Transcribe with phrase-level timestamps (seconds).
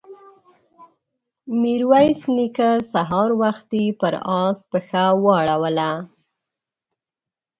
[1.61, 5.91] ميرويس نيکه سهار وختي پر آس پښه واړوله.